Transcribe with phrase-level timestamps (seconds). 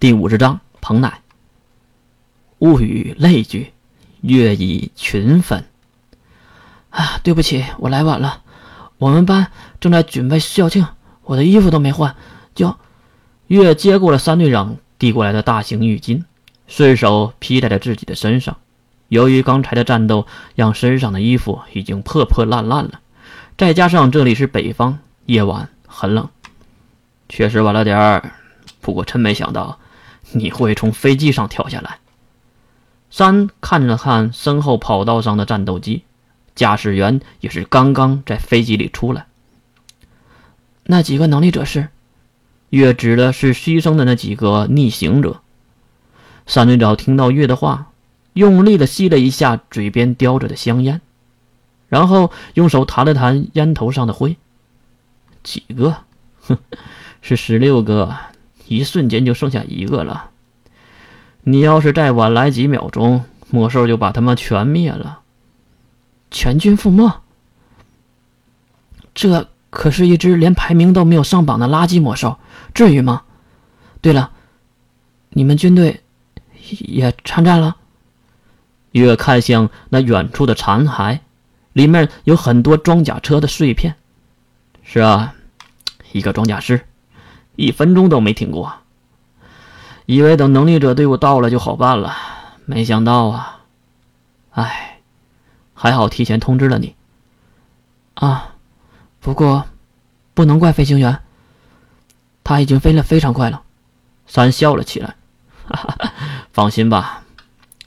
[0.00, 1.22] 第五十章彭奶。
[2.60, 3.72] 物语类聚，
[4.20, 5.64] 月以群分。
[6.90, 8.42] 啊，对不起，我来晚了。
[8.98, 9.50] 我们班
[9.80, 10.86] 正在准备校庆，
[11.24, 12.14] 我的衣服都没换，
[12.54, 12.76] 就
[13.48, 16.22] 月接过了三队长递过来的大型浴巾，
[16.68, 18.56] 顺手披在了自己的身上。
[19.08, 23.00] 由于刚才的战斗，让身上的衣服已经破破烂烂了，
[23.56, 26.28] 再加上这里是北方，夜晚很冷，
[27.28, 28.30] 确实晚了点儿。
[28.80, 29.80] 不过真没想到。
[30.32, 31.98] 你会从飞机上跳下来？
[33.10, 36.04] 三看了看身后跑道上的战斗机，
[36.54, 39.26] 驾驶员也是刚刚在飞机里出来。
[40.84, 41.88] 那几个能力者是？
[42.70, 45.40] 月指的是牺牲的那几个逆行者。
[46.46, 47.92] 三队长听到月的话，
[48.34, 51.00] 用力的吸了一下嘴边叼着的香烟，
[51.88, 54.36] 然后用手弹了弹烟头上的灰。
[55.42, 55.96] 几个？
[56.42, 56.58] 哼，
[57.22, 58.14] 是十六个。
[58.68, 60.30] 一瞬间就剩下一个了。
[61.42, 65.20] 你要是再晚来几秒钟，魔兽就把他们全灭了，
[66.30, 67.22] 全军覆没。
[69.14, 72.38] 这可是一只连排名都没有上榜的垃圾魔兽，
[72.74, 73.22] 至于吗？
[74.00, 74.30] 对了，
[75.30, 76.02] 你们军队
[76.68, 77.76] 也参战了？
[78.92, 81.20] 月看向那远处的残骸，
[81.72, 83.96] 里面有很多装甲车的碎片。
[84.82, 85.34] 是啊，
[86.12, 86.87] 一个装甲师。
[87.58, 88.72] 一分钟都没停过，
[90.06, 92.14] 以为等能力者队伍到了就好办了，
[92.66, 93.58] 没想到啊，
[94.52, 95.00] 哎，
[95.74, 96.94] 还好提前通知了你。
[98.14, 98.54] 啊，
[99.18, 99.64] 不过
[100.34, 101.18] 不能怪飞行员，
[102.44, 103.62] 他已经飞了非常快了。
[104.28, 105.16] 三笑了起来，
[105.66, 106.12] 哈哈，
[106.52, 107.24] 放心吧，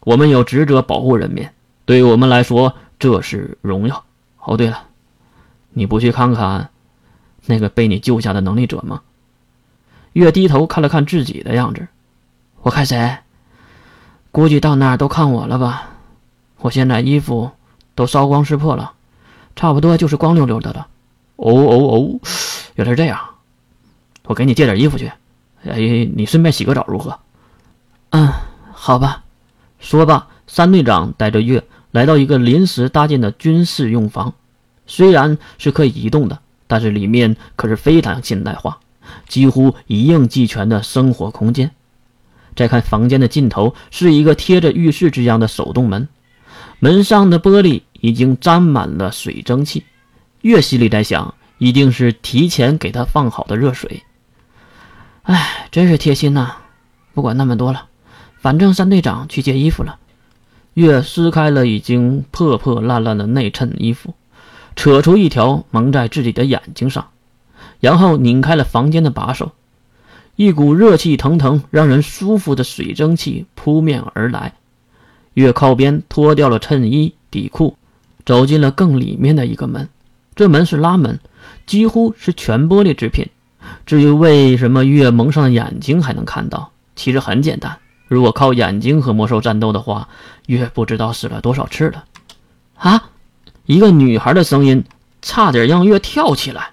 [0.00, 1.48] 我们有职责保护人民，
[1.84, 4.04] 对于我们来说这是荣耀。
[4.40, 4.88] 哦，对了，
[5.70, 6.70] 你不去看看
[7.46, 9.02] 那个被你救下的能力者吗？
[10.12, 11.86] 月低头看了看自己的样子，
[12.62, 13.18] 我看谁？
[14.32, 15.90] 估计到那儿都看我了吧？
[16.58, 17.50] 我现在衣服
[17.94, 18.92] 都烧光湿破了，
[19.56, 20.86] 差不多就是光溜溜的了。
[21.36, 22.20] 哦哦哦，
[22.74, 23.18] 原来是这样。
[24.24, 25.10] 我给你借点衣服去，
[25.64, 25.76] 哎，
[26.14, 27.18] 你顺便洗个澡如何？
[28.10, 28.32] 嗯，
[28.72, 29.24] 好吧。
[29.80, 34.34] 说罢，三队长带着月来到一个临时搭建的军事用房，
[34.86, 38.78] 虽然是可以移动的，但是里面可是非常现代化。
[39.28, 41.70] 几乎一应俱全的生活空间。
[42.56, 46.08] 再看房间的尽头，是一个贴着浴室这样的手动门，
[46.78, 49.84] 门上的玻璃已经沾满了水蒸气。
[50.42, 54.02] 月心里在想，一定是提前给他放好的热水。
[55.22, 56.56] 哎，真是贴心呐！
[57.14, 57.86] 不管那么多了，
[58.38, 59.98] 反正三队长去借衣服了。
[60.74, 64.14] 月撕开了已经破破烂烂的内衬衣服，
[64.76, 67.08] 扯出一条蒙在自己的眼睛上。
[67.80, 69.52] 然后拧开了房间的把手，
[70.36, 74.54] 一股热气腾腾、让人舒服的水蒸气扑面而来。
[75.34, 77.76] 月靠边脱掉了衬衣底裤，
[78.24, 79.88] 走进了更里面的一个门。
[80.34, 81.18] 这门是拉门，
[81.66, 83.28] 几乎是全玻璃制品。
[83.86, 87.78] 至于为什么月蒙上眼睛还能看到，其实很简单。
[88.06, 90.08] 如果靠眼睛和魔兽战斗的话，
[90.46, 92.04] 月不知道死了多少次了。
[92.76, 93.10] 啊！
[93.66, 94.82] 一个女孩的声音
[95.22, 96.70] 差点让月跳起来。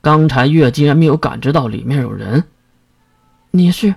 [0.00, 2.44] 刚才月竟然没有感知到里面有人。
[3.50, 3.94] 你是？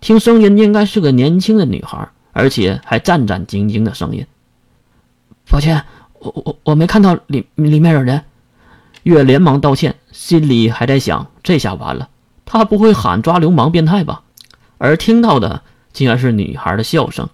[0.00, 4.26] 听声音应该是个年轻的女孩，而且还战战兢兢的声音。
[5.50, 5.84] 抱歉，
[6.18, 8.22] 我我我没看到里里面有人。
[9.02, 12.08] 月连忙道歉，心里还在想：这下完了，
[12.46, 14.22] 他不会喊抓流氓变态吧？
[14.78, 17.28] 而听到的竟然是女孩的笑声。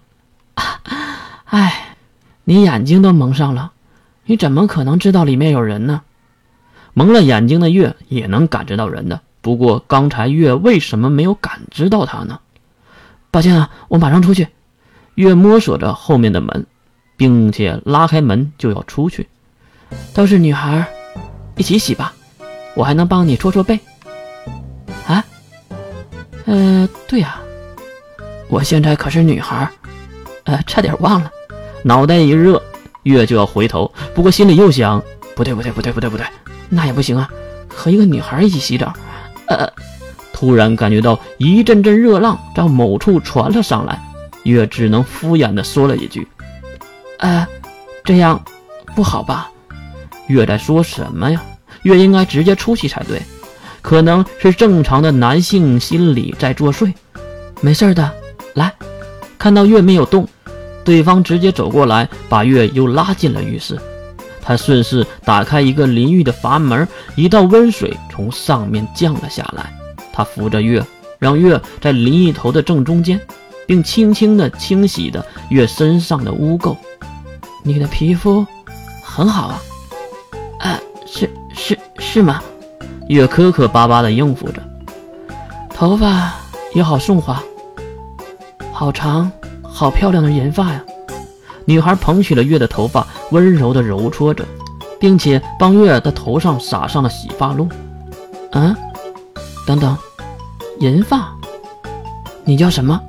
[1.45, 1.95] 哎，
[2.43, 3.71] 你眼睛都蒙上了，
[4.25, 6.01] 你怎么可能知道里面有人呢？
[6.93, 12.39] 蒙了眼睛的月也能感知到人的，不过刚才月为什么没有感知到他呢？
[13.31, 14.47] 抱歉啊，我马上出去。
[15.15, 16.65] 月摸索着后面的门，
[17.15, 19.27] 并且拉开门就要出去。
[20.13, 20.85] 都是女孩，
[21.57, 22.13] 一起洗吧，
[22.75, 23.79] 我还能帮你搓搓背。
[25.07, 25.23] 啊？
[26.45, 27.39] 呃，对呀，
[28.49, 29.69] 我现在可是女孩，
[30.43, 31.31] 呃，差点忘了。
[31.83, 32.61] 脑袋一热，
[33.03, 35.01] 月就要回头，不过心里又想：
[35.35, 36.25] 不对，不对，不对，不对，不对。
[36.73, 37.29] 那也不行啊，
[37.67, 38.93] 和一个女孩一起洗澡。
[39.47, 39.69] 呃，
[40.31, 44.01] 突然感觉到一阵阵热浪朝某处传了上来，
[44.43, 46.25] 月只能敷衍的说了一句
[47.19, 47.45] ：“呃，
[48.05, 48.41] 这样
[48.95, 49.51] 不好吧？”
[50.27, 51.43] 月在说什么呀？
[51.81, 53.21] 月应该直接出去才对，
[53.81, 56.93] 可能是正常的男性心理在作祟。
[57.59, 58.09] 没事的，
[58.53, 58.73] 来，
[59.37, 60.25] 看到月没有动，
[60.85, 63.77] 对方直接走过来，把月又拉进了浴室。
[64.41, 69.71] 他顺势打开一个淋浴的阀门，一道温水从上面降了下来。
[70.11, 70.83] 他扶着月，
[71.19, 73.19] 让月在淋浴头的正中间，
[73.67, 76.75] 并轻轻地清洗的月身上的污垢。
[77.63, 78.45] 你的皮肤
[79.03, 79.61] 很好啊，
[80.59, 82.41] 啊，是是是吗？
[83.07, 84.61] 月磕磕巴巴地应付着。
[85.69, 86.33] 头发
[86.73, 87.41] 也好顺滑，
[88.71, 90.83] 好长，好漂亮的银发呀！
[91.71, 94.43] 女孩捧起了月的头发，温柔的揉搓着，
[94.99, 97.65] 并且帮月的头上撒上了洗发露。
[98.51, 98.75] 啊，
[99.65, 99.97] 等等，
[100.79, 101.33] 银发？
[102.43, 102.99] 你叫什么？